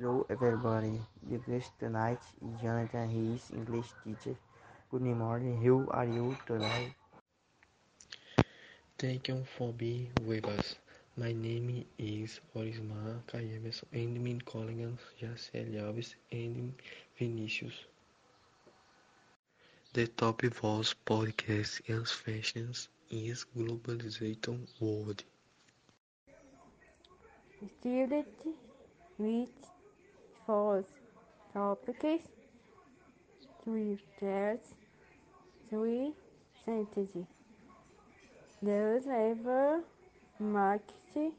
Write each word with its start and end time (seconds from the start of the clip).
Hello 0.00 0.26
everybody, 0.30 1.00
the 1.30 1.38
guest 1.38 1.78
tonight 1.78 2.20
is 2.40 2.60
Jonathan. 2.62 3.10
He 3.10 3.34
is 3.34 3.50
English 3.52 3.92
teacher. 4.04 4.36
Good 4.90 5.02
morning, 5.02 5.62
how 5.62 5.90
are 5.92 6.06
you 6.06 6.36
today? 6.46 6.94
Thank 8.98 9.28
you 9.28 9.44
for 9.44 9.72
being 9.72 10.12
with 10.26 10.46
us. 10.46 10.76
My 11.16 11.32
name 11.32 11.84
is 11.98 12.40
Orismar 12.56 13.22
Caemerson 13.26 13.84
and 13.92 14.24
my 14.24 14.38
colleagues 14.44 15.02
Jacielly 15.20 15.80
Alves 15.82 16.14
and 16.32 16.74
Vinicius. 17.18 17.86
The 19.94 20.08
topic 20.08 20.62
was 20.62 20.94
podcast 21.06 21.88
and 21.88 22.08
fashions 22.08 22.88
is 23.10 23.44
globalization 23.56 24.66
world. 24.80 25.24
Student 27.80 28.26
with 29.18 29.50
four 30.50 30.84
topics, 31.54 32.26
three 33.62 33.96
tests, 34.18 34.74
three 35.68 36.12
sentences. 36.64 37.28
Does 38.64 39.06
ever 39.06 39.80
market 40.40 41.34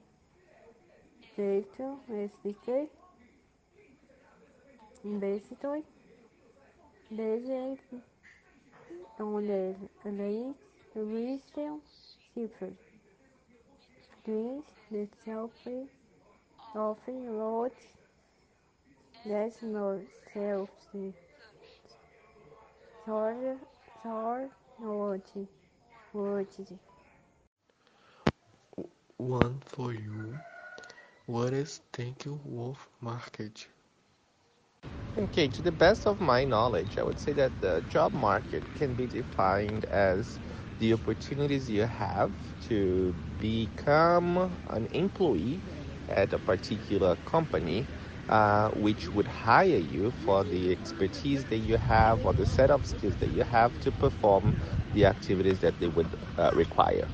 data 1.35 1.97
speaker 2.39 2.85
basically 5.03 5.83
basing 7.09 7.79
on 9.19 9.45
the 9.45 9.75
late 10.05 10.55
recent 10.95 11.81
cipher. 12.33 12.71
Please 14.23 14.63
the 14.89 15.05
selfie 15.27 15.87
often 16.73 17.37
wrote 19.25 19.33
that's 19.33 19.61
no 19.61 20.01
self 20.33 20.69
sorry 23.05 23.57
sorry 24.03 24.49
what 24.77 25.21
what 26.11 26.47
One 29.17 29.59
for 29.61 29.93
you. 29.93 30.39
What 31.25 31.53
is 31.53 31.81
Thank 31.93 32.25
you 32.25 32.39
Wolf 32.45 32.89
Market? 33.01 33.67
Okay, 35.17 35.47
to 35.47 35.61
the 35.61 35.71
best 35.71 36.07
of 36.07 36.19
my 36.21 36.43
knowledge, 36.45 36.97
I 36.97 37.03
would 37.03 37.19
say 37.19 37.33
that 37.33 37.61
the 37.61 37.81
job 37.87 38.13
market 38.13 38.73
can 38.75 38.93
be 38.95 39.07
defined 39.07 39.85
as 39.85 40.39
the 40.79 40.93
opportunities 40.93 41.69
you 41.69 41.83
have 41.83 42.33
to 42.61 43.15
become 43.39 44.57
an 44.67 44.87
employee 44.91 45.61
at 46.09 46.33
a 46.33 46.39
particular 46.39 47.15
company, 47.17 47.87
uh, 48.31 48.69
which 48.71 49.11
would 49.11 49.27
hire 49.27 49.77
you 49.77 50.11
for 50.11 50.43
the 50.45 50.71
expertise 50.71 51.45
that 51.47 51.57
you 51.59 51.77
have 51.77 52.25
or 52.25 52.33
the 52.33 52.45
set 52.45 52.71
of 52.71 52.85
skills 52.85 53.17
that 53.17 53.29
you 53.29 53.43
have 53.43 53.79
to 53.79 53.91
perform 53.91 54.55
the 54.93 55.05
activities 55.05 55.59
that 55.59 55.79
they 55.79 55.87
would 55.89 56.15
uh, 56.37 56.51
require. 56.53 57.09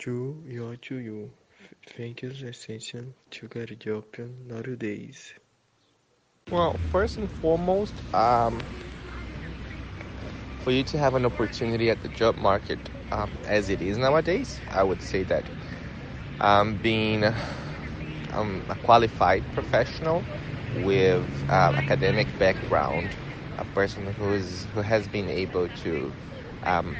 To 0.00 0.42
you 0.46 0.76
to 0.76 0.96
you. 0.96 1.32
Thank 1.86 2.22
you 2.22 2.30
essential 2.30 3.14
to 3.30 3.48
get 3.48 3.70
a 3.70 3.76
job 3.76 4.06
nowadays. 4.18 5.34
Well, 6.50 6.78
first 6.78 7.18
and 7.18 7.30
foremost, 7.30 8.02
um, 8.14 8.68
for 10.58 10.72
you 10.72 10.84
to 10.84 10.98
have 10.98 11.14
an 11.14 11.24
opportunity 11.26 11.90
at 11.90 12.00
the 12.02 12.08
job 12.08 12.36
market 12.38 12.90
um, 13.12 13.38
as 13.44 13.68
it 13.68 13.80
is 13.82 13.98
nowadays, 13.98 14.62
I 14.70 14.84
would 14.84 15.02
say 15.02 15.22
that 15.24 15.50
um, 16.40 16.76
being 16.76 17.24
um, 18.32 18.64
a 18.68 18.76
qualified 18.76 19.50
professional 19.52 20.28
with 20.72 21.44
uh, 21.48 21.72
academic 21.76 22.36
background, 22.38 23.16
a 23.58 23.64
person 23.64 24.06
who's 24.08 24.66
who 24.72 24.82
has 24.82 25.08
been 25.08 25.28
able 25.30 25.68
to 25.68 26.14
um, 26.64 26.98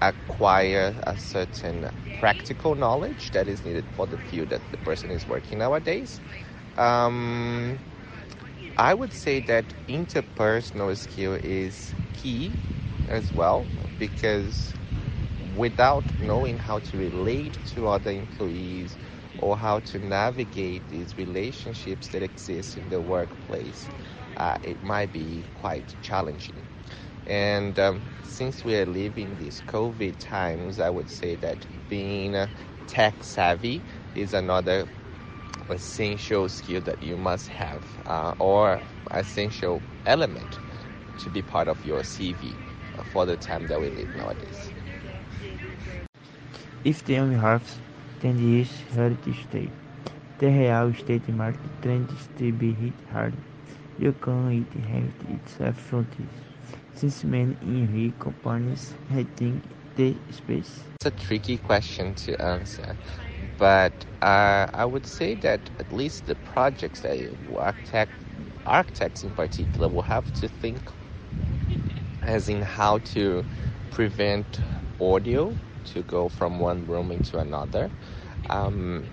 acquire 0.00 1.00
a 1.06 1.16
certain 1.16 1.90
practical 2.12 2.74
knowledge 2.74 3.30
that 3.32 3.48
is 3.48 3.64
needed 3.64 3.88
for 3.90 4.06
the 4.06 4.18
field 4.18 4.50
that 4.50 4.62
the 4.70 4.78
person 4.78 5.10
is 5.10 5.26
working 5.28 5.58
nowadays. 5.58 6.20
Um, 6.76 7.82
I 8.76 8.94
would 8.94 9.12
say 9.12 9.40
that 9.40 9.74
interpersonal 9.88 10.96
skill 10.96 11.38
is 11.42 11.94
key 12.12 12.60
as 13.06 13.32
well 13.32 13.70
because 13.98 14.74
without 15.38 16.12
knowing 16.18 16.58
how 16.58 16.78
to 16.80 16.96
relate 16.96 17.58
to 17.64 17.88
other 17.88 18.10
employees 18.10 18.98
or 19.38 19.56
how 19.58 19.80
to 19.80 19.98
navigate 19.98 20.88
these 20.88 21.16
relationships 21.16 22.08
that 22.08 22.22
exist 22.22 22.76
in 22.76 22.88
the 22.88 23.00
workplace, 23.00 23.88
uh, 24.36 24.56
it 24.62 24.82
might 24.82 25.12
be 25.12 25.48
quite 25.54 25.96
challenging. 26.00 26.66
And 27.26 27.78
um, 27.78 28.02
since 28.22 28.64
we 28.64 28.76
are 28.76 28.86
living 28.86 29.36
these 29.36 29.62
COVID 29.66 30.16
times, 30.18 30.78
I 30.80 30.90
would 30.90 31.08
say 31.10 31.36
that 31.36 31.66
being 31.88 32.34
uh, 32.34 32.48
tech 32.86 33.22
savvy 33.24 33.84
is 34.14 34.32
another 34.34 34.86
essential 35.68 36.48
skill 36.48 36.80
that 36.82 37.02
you 37.02 37.16
must 37.16 37.48
have 37.48 38.00
uh, 38.06 38.34
or 38.38 38.82
essential 39.10 39.84
element 40.04 40.60
to 41.18 41.30
be 41.30 41.42
part 41.42 41.68
of 41.68 41.84
your 41.84 42.02
CV 42.02 42.60
for 43.04 43.26
the 43.26 43.36
time 43.36 43.66
that 43.66 43.80
we 43.80 43.90
live 43.90 44.14
nowadays. 44.14 44.74
If 46.84 47.02
the 47.04 47.18
only 47.18 47.36
half 47.36 47.80
then 48.24 48.40
is 48.60 48.82
heritage 48.96 49.44
state. 49.50 49.72
The 50.38 50.48
real 50.48 50.88
estate 50.88 51.28
market 51.28 51.70
trends 51.82 52.28
to 52.38 52.52
be 52.52 52.72
hit 52.82 52.94
hard. 53.12 53.34
You 53.98 54.12
can 54.26 54.66
it 54.66 54.84
have 54.92 55.14
its 55.36 55.80
frontiers. 55.88 56.38
Since 56.94 57.24
many 57.24 58.12
companies 58.18 58.94
rethink 59.12 59.62
the 59.96 60.16
space. 60.30 60.84
It's 60.96 61.06
a 61.06 61.10
tricky 61.12 61.58
question 61.58 62.14
to 62.16 62.40
answer, 62.40 62.98
but 63.58 64.06
uh, 64.22 64.66
I 64.74 64.84
would 64.86 65.06
say 65.06 65.34
that 65.36 65.70
at 65.78 65.92
least 65.92 66.26
the 66.26 66.36
projects 66.36 67.00
that 67.02 67.36
architect, 67.56 68.24
architects 68.66 69.22
in 69.24 69.34
particular 69.34 69.88
will 69.88 70.02
have 70.02 70.32
to 70.34 70.48
think 70.48 70.90
as 72.22 72.48
in 72.48 72.62
how 72.62 72.98
to 72.98 73.44
prevent 73.90 74.60
audio 75.00 75.58
to 75.86 76.02
go 76.04 76.28
from 76.28 76.60
one 76.60 76.86
room 76.86 77.12
into 77.12 77.38
another. 77.38 77.92
Um, 78.50 79.10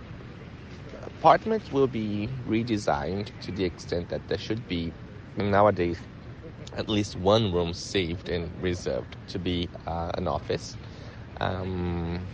apartments 1.03 1.71
will 1.71 1.87
be 1.87 2.37
redesigned 2.45 3.31
to 3.41 3.51
the 3.51 3.65
extent 3.65 4.09
that 4.09 4.27
there 4.27 4.37
should 4.39 4.67
be 4.67 4.93
nowadays 5.37 6.01
at 6.73 6.89
least 6.89 7.15
one 7.15 7.51
room 7.53 7.73
saved 7.73 8.29
and 8.29 8.61
reserved 8.61 9.17
to 9.27 9.39
be 9.39 9.69
uh, 9.87 10.11
an 10.17 10.27
office. 10.27 10.77
Um, 11.41 12.29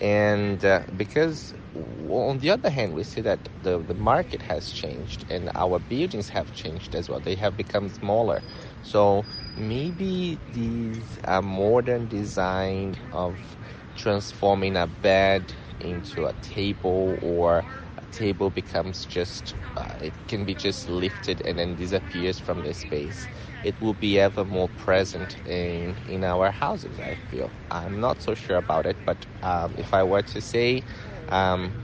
and 0.00 0.64
uh, 0.64 0.84
because 0.96 1.54
on 1.74 2.38
the 2.38 2.50
other 2.50 2.70
hand 2.70 2.94
we 2.94 3.04
see 3.04 3.22
that 3.22 3.48
the, 3.60 3.82
the 3.82 3.94
market 3.94 4.42
has 4.42 4.68
changed 4.70 5.24
and 5.30 5.50
our 5.56 5.78
buildings 5.80 6.28
have 6.30 6.52
changed 6.52 6.94
as 6.94 7.08
well 7.08 7.20
they 7.20 7.36
have 7.36 7.56
become 7.56 7.88
smaller 7.88 8.42
so 8.82 9.26
maybe 9.56 10.42
these 10.52 11.18
uh, 11.26 11.42
modern 11.42 12.08
design 12.08 12.96
of 13.12 13.58
transforming 13.94 14.76
a 14.76 14.86
bed 14.88 15.54
into 15.80 16.26
a 16.26 16.34
table 16.42 17.18
or 17.22 17.66
a 17.98 18.06
table 18.06 18.50
becomes 18.50 19.04
just 19.06 19.54
uh, 19.76 19.86
it 20.00 20.16
can 20.28 20.44
be 20.46 20.54
just 20.54 20.88
lifted 20.88 21.42
and 21.46 21.58
then 21.58 21.76
disappears 21.76 22.38
from 22.38 22.62
the 22.62 22.74
space. 22.74 23.28
It 23.62 23.80
will 23.80 23.94
be 23.94 24.20
ever 24.20 24.44
more 24.44 24.68
present 24.70 25.36
in 25.46 25.98
in 26.06 26.24
our 26.24 26.50
houses 26.52 27.00
i 27.00 27.14
feel. 27.14 27.54
I'm 27.70 28.00
not 28.00 28.20
so 28.22 28.34
sure 28.34 28.56
about 28.56 28.86
it 28.86 28.98
but 29.04 29.26
um, 29.42 29.74
if 29.78 29.94
i 29.94 30.02
were 30.04 30.22
to 30.22 30.42
say 30.42 30.84
um, 31.28 31.76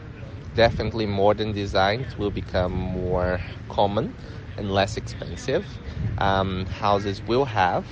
definitely 0.54 1.06
modern 1.06 1.52
designs 1.52 2.18
will 2.18 2.30
become 2.32 2.72
more 2.72 3.44
common 3.68 4.14
and 4.58 4.72
less 4.72 4.98
expensive 4.98 5.80
um, 6.18 6.66
houses 6.66 7.22
will 7.22 7.46
have 7.46 7.88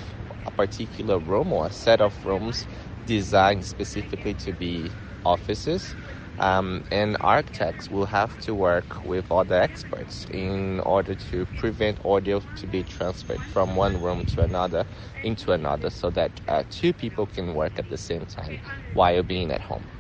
a 0.47 0.53
particular 0.53 1.19
room 1.21 1.53
or 1.53 1.67
a 1.69 1.73
set 1.73 2.01
of 2.03 2.25
rooms 2.25 2.69
designed 3.07 3.67
specifically 3.67 4.35
to 4.35 4.53
be 4.53 4.97
offices. 5.25 5.97
Um, 6.39 6.83
and 6.93 7.17
architects 7.21 7.91
will 7.91 8.07
have 8.07 8.39
to 8.41 8.55
work 8.55 9.05
with 9.05 9.27
other 9.33 9.57
experts 9.61 10.27
in 10.33 10.81
order 10.81 11.17
to 11.17 11.47
prevent 11.47 11.99
audio 12.05 12.43
to 12.57 12.67
be 12.69 12.85
transferred 12.85 13.45
from 13.45 13.77
one 13.77 13.99
room 14.01 14.25
to 14.27 14.43
another 14.43 14.87
into 15.23 15.53
another 15.53 15.91
so 15.91 16.11
that 16.13 16.41
uh, 16.49 16.65
two 16.71 16.95
people 16.95 17.27
can 17.27 17.55
work 17.55 17.79
at 17.79 17.89
the 17.91 17.99
same 17.99 18.27
time 18.27 18.61
while 18.95 19.23
being 19.25 19.53
at 19.53 19.63
home. 19.63 19.96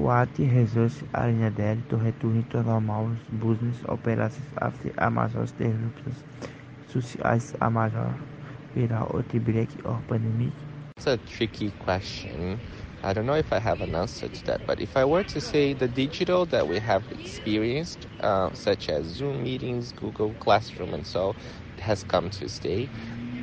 To 0.00 0.06
normal 2.62 3.16
business 3.38 3.82
operations 3.88 4.46
after 4.60 4.90
Amazon's 4.98 5.52
disruptions, 5.52 6.24
such 6.86 7.16
as 7.22 7.54
Amazon 7.60 8.18
pandemic? 10.08 10.54
It's 10.96 11.06
a 11.06 11.18
tricky 11.18 11.72
question 11.78 12.62
I 13.02 13.12
don't 13.14 13.26
know 13.26 13.34
if 13.34 13.52
I 13.52 13.60
have 13.60 13.80
an 13.80 13.94
answer 13.94 14.28
to 14.28 14.44
that, 14.44 14.62
but 14.66 14.80
if 14.80 14.96
I 14.96 15.04
were 15.04 15.24
to 15.24 15.40
say 15.40 15.72
the 15.74 15.88
digital 15.88 16.44
that 16.46 16.66
we 16.68 16.78
have 16.80 17.06
experienced, 17.10 18.06
uh, 18.20 18.50
such 18.54 18.88
as 18.90 19.06
Zoom 19.06 19.42
meetings, 19.42 19.92
Google 19.92 20.34
Classroom, 20.36 20.92
and 20.94 21.06
so, 21.06 21.36
has 21.78 22.02
come 22.02 22.28
to 22.30 22.48
stay. 22.48 22.90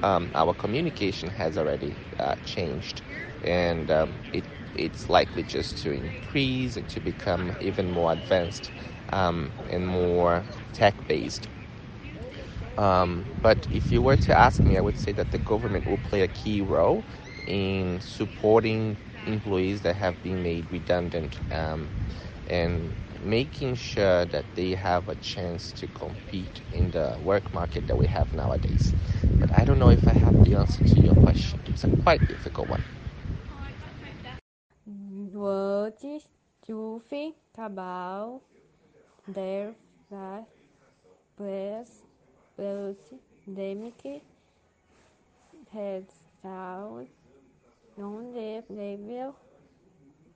Um, 0.04 0.32
our 0.36 0.54
communication 0.54 1.30
has 1.32 1.58
already 1.58 2.00
uh, 2.20 2.36
changed, 2.44 3.02
and 3.42 3.90
um, 3.92 4.20
it 4.34 4.48
it's 4.74 5.10
likely 5.10 5.44
just 5.44 5.78
to 5.84 5.92
increase 5.92 6.76
and 6.78 6.88
to 6.90 7.00
become 7.00 7.54
even 7.60 7.90
more 7.90 8.12
advanced 8.12 8.72
um, 9.12 9.54
and 9.68 9.88
more 9.88 10.48
tech 10.74 10.96
based. 11.08 11.48
Um, 12.78 13.30
but 13.42 13.68
if 13.70 13.92
you 13.92 14.02
were 14.02 14.18
to 14.18 14.34
ask 14.36 14.66
me, 14.66 14.78
I 14.78 14.82
would 14.82 14.98
say 14.98 15.12
that 15.14 15.32
the 15.32 15.40
government 15.40 15.86
will 15.88 15.98
play 15.98 16.22
a 16.22 16.28
key 16.28 16.62
role 16.62 17.06
in 17.46 18.00
supporting 18.02 18.98
employees 19.26 19.82
that 19.82 19.96
have 19.96 20.22
been 20.22 20.42
made 20.44 20.72
redundant 20.72 21.40
um, 21.52 21.94
and 22.48 22.96
making 23.20 23.76
sure 23.76 24.26
that 24.26 24.54
they 24.56 24.72
have 24.72 25.08
a 25.08 25.16
chance 25.16 25.72
to 25.74 25.88
compete 25.88 26.62
in 26.72 26.92
the 26.92 27.18
work 27.20 27.54
market 27.54 27.88
that 27.88 27.98
we 27.98 28.08
have 28.08 28.34
nowadays. 28.34 28.94
But 29.40 29.54
I 29.54 29.66
don't 29.66 29.80
know 29.80 29.90
if 29.90 30.08
I 30.08 30.14
have 30.14 30.42
the 30.42 30.56
answer 30.56 30.82
to 30.82 31.00
your 31.00 31.16
question. 31.16 31.62
It's 31.66 31.84
a 31.84 31.90
quite 31.90 32.28
difficult 32.28 32.70
one. 32.70 32.84
Words 34.86 36.06
has 45.72 46.06
started 46.40 47.10
on 47.98 48.34
the 48.34 48.64
labor 48.70 49.34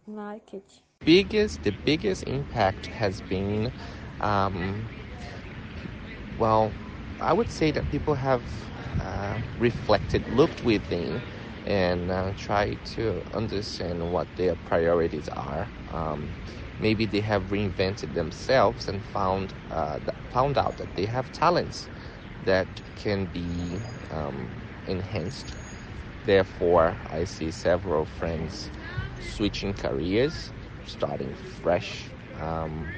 market. 0.08 0.82
Biggest, 1.04 1.62
the 1.64 1.72
biggest 1.72 2.24
impact 2.26 2.88
has 2.88 3.22
been, 3.22 3.72
um, 4.20 4.90
well, 6.36 6.76
I 7.20 7.34
would 7.34 7.50
say 7.50 7.72
that 7.72 7.90
people 7.90 8.16
have 8.16 8.48
uh, 9.00 9.42
reflected, 9.56 10.28
looked 10.28 10.64
within, 10.64 11.24
and 11.64 12.12
uh, 12.12 12.34
tried 12.36 12.84
to 12.96 13.22
understand 13.34 14.12
what 14.12 14.36
their 14.36 14.56
priorities 14.56 15.28
are. 15.30 15.72
Um, 15.88 16.36
maybe 16.78 17.06
they 17.06 17.22
have 17.22 17.46
reinvented 17.48 18.14
themselves 18.14 18.88
and 18.88 19.04
found 19.06 19.54
uh, 19.70 20.00
found 20.32 20.58
out 20.58 20.78
that 20.78 20.94
they 20.96 21.06
have 21.06 21.32
talents 21.32 21.90
that 22.42 22.82
can 22.96 23.28
be 23.28 23.86
um, 24.10 24.64
enhanced 24.86 25.54
Therefore, 26.24 27.02
I 27.10 27.24
see 27.26 27.52
several 27.52 28.06
friends 28.06 28.72
switching 29.20 29.74
careers, 29.74 30.54
starting 30.86 31.36
fresh. 31.36 32.14
Um, 32.34 32.96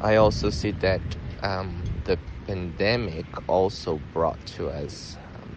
I 0.00 0.16
also 0.16 0.50
see 0.50 0.72
that 0.72 1.16
um, 1.42 1.84
the 2.04 2.18
pandemic 2.46 3.26
also 3.48 3.98
brought 3.98 4.44
to 4.46 4.68
us, 4.68 5.16
um, 5.34 5.56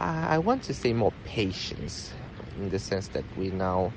I 0.00 0.38
want 0.38 0.62
to 0.64 0.74
say, 0.74 0.92
more 0.92 1.12
patience 1.24 2.14
in 2.54 2.68
the 2.68 2.78
sense 2.78 3.08
that 3.08 3.26
we 3.36 3.50
now 3.50 3.94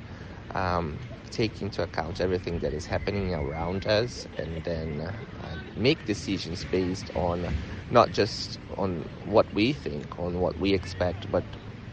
um, 0.53 0.99
take 1.29 1.61
into 1.61 1.83
account 1.83 2.21
everything 2.21 2.59
that 2.59 2.73
is 2.73 2.85
happening 2.87 3.33
around 3.33 3.85
us 3.87 4.27
and 4.37 4.63
then 4.63 5.01
uh, 5.41 5.55
make 5.75 6.05
decisions 6.05 6.65
based 6.65 7.09
on 7.15 7.53
not 7.89 8.11
just 8.11 8.59
on 8.77 9.05
what 9.21 9.51
we 9.53 9.73
think, 9.73 10.17
on 10.19 10.39
what 10.39 10.57
we 10.57 10.73
expect, 10.73 11.29
but 11.31 11.45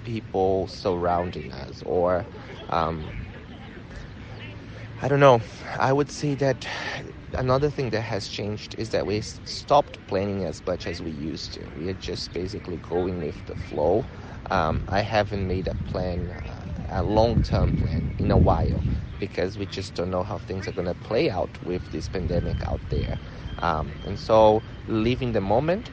people 0.04 0.66
surrounding 0.68 1.52
us 1.52 1.82
or 1.84 2.26
um, 2.70 3.12
I 5.02 5.08
don't 5.08 5.20
know. 5.20 5.42
I 5.78 5.92
would 5.92 6.10
say 6.10 6.34
that 6.36 6.66
another 7.34 7.70
thing 7.70 7.90
that 7.90 8.00
has 8.02 8.28
changed 8.28 8.74
is 8.78 8.90
that 8.90 9.06
we 9.06 9.20
stopped 9.20 9.98
planning 10.06 10.44
as 10.44 10.62
much 10.66 10.86
as 10.86 11.02
we 11.02 11.10
used 11.10 11.52
to. 11.54 11.68
We 11.70 11.88
are 11.88 11.94
just 11.94 12.32
basically 12.32 12.78
going 12.78 13.18
with 13.20 13.44
the 13.44 13.56
flow. 13.56 14.06
Um, 14.50 14.84
I 14.88 15.02
haven't 15.02 15.46
made 15.46 15.68
a 15.68 15.74
plan, 15.74 16.30
uh, 16.30 16.64
a 16.88 17.02
long 17.02 17.36
term 17.38 17.74
plan, 17.74 18.10
in 18.18 18.30
a 18.30 18.38
while 18.38 18.86
because 19.18 19.58
we 19.58 19.66
just 19.66 19.94
don't 19.94 20.10
know 20.10 20.22
how 20.22 20.38
things 20.38 20.66
are 20.68 20.72
going 20.72 20.86
to 20.86 20.94
play 20.94 21.30
out 21.30 21.58
with 21.62 21.90
this 21.90 22.08
pandemic 22.08 22.62
out 22.66 22.82
there. 22.88 23.18
Um, 23.58 23.96
and 24.04 24.18
so, 24.18 24.64
living 24.86 25.32
the 25.32 25.40
moment 25.42 25.90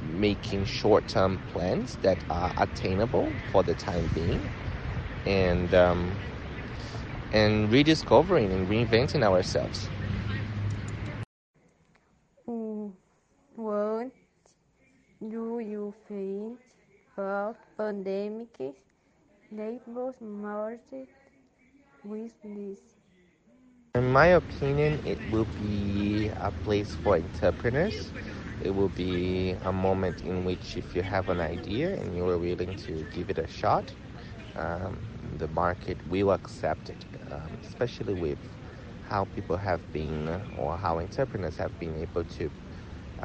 making 0.00 0.64
short 0.64 1.06
term 1.06 1.40
plans 1.46 1.98
that 2.02 2.24
are 2.28 2.52
attainable 2.56 3.38
for 3.46 3.62
the 3.62 3.74
time 3.74 4.08
being 4.08 4.50
and 5.26 5.74
um, 5.74 6.20
and 7.34 7.70
rediscovering 7.72 8.52
and 8.52 8.68
reinventing 8.68 9.24
ourselves. 9.24 9.90
What 13.56 14.12
do 15.20 15.60
you 15.60 15.94
think 16.08 16.58
about 17.16 17.56
pandemic 17.76 18.58
labor 19.52 20.14
market 20.20 21.08
with 22.04 22.32
this? 22.44 22.80
In 23.94 24.12
my 24.12 24.26
opinion, 24.28 25.00
it 25.04 25.20
will 25.30 25.46
be 25.56 26.30
a 26.36 26.50
place 26.52 26.94
for 26.94 27.16
entrepreneurs 27.16 28.12
it 28.60 28.70
will 28.70 28.88
be 28.90 29.56
a 29.62 29.72
moment 29.72 30.22
in 30.22 30.44
which, 30.44 30.76
if 30.76 30.94
you 30.96 31.02
have 31.02 31.28
an 31.28 31.40
idea 31.40 31.94
and 31.94 32.16
you 32.16 32.26
are 32.28 32.38
willing 32.38 32.74
to 32.76 33.04
give 33.12 33.30
it 33.30 33.38
a 33.38 33.46
shot, 33.48 33.94
um, 34.56 35.00
the 35.38 35.48
market 35.48 36.04
will 36.06 36.30
accept 36.32 36.90
it, 36.90 37.04
um, 37.30 37.58
especially 37.62 38.14
with 38.14 38.38
how 39.02 39.24
people 39.24 39.56
have 39.56 39.80
been 39.92 40.28
or 40.56 40.76
how 40.76 40.98
entrepreneurs 40.98 41.56
have 41.56 41.78
been 41.78 41.96
able 41.96 42.24
to 42.24 42.50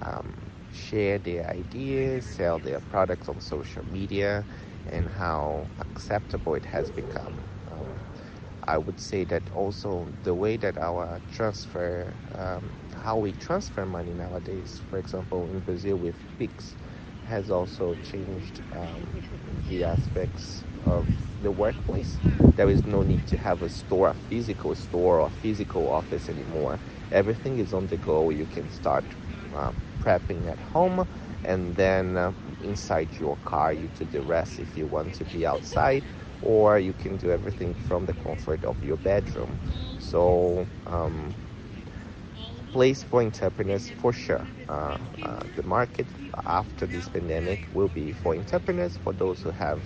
um, 0.03 0.51
share 0.71 1.17
their 1.19 1.49
ideas, 1.49 2.25
sell 2.25 2.59
their 2.59 2.79
products 2.81 3.29
on 3.29 3.39
social 3.39 3.85
media, 3.85 4.45
and 4.85 5.09
how 5.09 5.69
acceptable 5.79 6.55
it 6.55 6.65
has 6.65 6.89
become. 6.91 7.45
Um, 7.71 8.01
I 8.67 8.77
would 8.77 8.99
say 8.99 9.23
that 9.25 9.49
also 9.51 10.13
the 10.23 10.33
way 10.35 10.57
that 10.57 10.77
our 10.77 11.21
transfer 11.27 12.15
um, 12.35 12.73
how 12.95 13.17
we 13.17 13.33
transfer 13.33 13.85
money 13.85 14.13
nowadays. 14.13 14.81
For 14.89 14.97
example, 14.97 15.49
in 15.49 15.61
Brazil 15.61 15.97
with 15.97 16.15
Pix, 16.37 16.77
has 17.29 17.51
also 17.51 17.95
changed 17.95 18.61
um, 18.75 19.25
the 19.67 19.83
aspects 19.85 20.65
of 20.83 21.09
the 21.39 21.51
workplace. 21.51 22.21
There 22.55 22.69
is 22.69 22.85
no 22.85 23.03
need 23.03 23.25
to 23.27 23.37
have 23.37 23.61
a 23.61 23.69
store, 23.69 24.09
a 24.09 24.15
physical 24.15 24.75
store 24.75 25.21
or 25.21 25.27
a 25.27 25.31
physical 25.31 25.89
office 25.89 26.29
anymore. 26.29 26.81
Everything 27.11 27.59
is 27.59 27.73
on 27.73 27.87
the 27.87 27.97
go. 27.97 28.29
You 28.31 28.47
can 28.47 28.69
start 28.69 29.15
uh, 29.53 29.73
prepping 29.99 30.51
at 30.51 30.61
home 30.61 31.05
and 31.43 31.75
then 31.77 32.17
uh, 32.17 32.33
inside 32.59 33.17
your 33.19 33.37
car 33.45 33.73
you 33.73 33.89
do 33.89 34.05
the 34.05 34.21
rest 34.23 34.59
if 34.59 34.77
you 34.77 34.87
want 34.87 35.13
to 35.15 35.25
be 35.25 35.45
outside 35.45 36.05
or 36.41 36.79
you 36.79 36.93
can 36.93 37.17
do 37.17 37.31
everything 37.31 37.75
from 37.75 38.05
the 38.05 38.13
comfort 38.13 38.63
of 38.65 38.81
your 38.83 38.97
bedroom. 38.97 39.59
So 39.97 40.67
um, 40.87 41.37
place 42.71 43.03
for 43.03 43.21
entrepreneurs 43.21 43.89
for 43.89 44.13
sure. 44.13 44.47
Uh, 44.69 44.97
uh, 45.23 45.39
the 45.55 45.63
market 45.63 46.07
after 46.45 46.85
this 46.85 47.07
pandemic 47.07 47.67
will 47.73 47.89
be 47.89 48.11
for 48.11 48.35
entrepreneurs, 48.35 48.97
for 48.97 49.13
those 49.13 49.41
who 49.41 49.51
have 49.51 49.83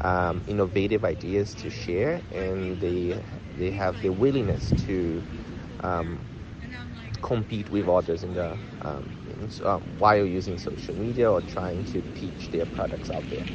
um, 0.00 0.42
innovative 0.46 1.04
ideas 1.04 1.54
to 1.54 1.70
share 1.70 2.22
and 2.32 2.80
they 2.80 3.22
they 3.56 3.70
have 3.70 4.00
the 4.00 4.10
willingness 4.12 4.72
to 4.86 5.24
um, 5.82 6.20
compete 7.22 7.70
with 7.70 7.88
others 7.88 8.22
in 8.24 8.34
the 8.34 8.58
um, 8.82 9.08
in, 9.26 9.50
uh, 9.64 9.78
while 9.98 10.26
using 10.26 10.58
social 10.58 10.94
media 10.94 11.30
or 11.30 11.40
trying 11.42 11.84
to 11.84 12.02
pitch 12.14 12.50
their 12.50 12.66
products 12.66 13.10
out 13.10 13.28
there. 13.28 13.46